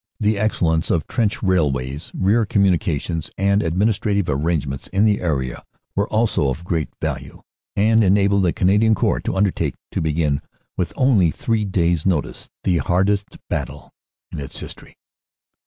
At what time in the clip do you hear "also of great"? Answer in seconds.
6.09-6.89